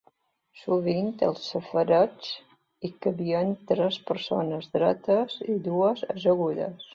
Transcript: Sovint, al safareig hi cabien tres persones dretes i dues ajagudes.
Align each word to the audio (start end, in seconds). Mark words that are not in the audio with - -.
Sovint, 0.59 1.09
al 1.27 1.35
safareig 1.47 2.29
hi 2.87 2.91
cabien 3.07 3.53
tres 3.73 4.01
persones 4.09 4.71
dretes 4.79 5.37
i 5.57 5.61
dues 5.71 6.05
ajagudes. 6.17 6.83